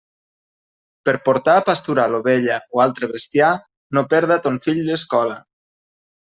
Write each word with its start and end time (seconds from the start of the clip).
Per 1.09 1.13
portar 1.29 1.57
a 1.59 1.63
pasturar 1.67 2.07
l'ovella 2.15 2.57
o 2.79 2.83
altre 2.87 3.11
bestiar, 3.13 3.53
no 3.99 4.07
perda 4.17 4.41
ton 4.49 4.61
fill 4.67 4.85
l'escola. 4.91 5.41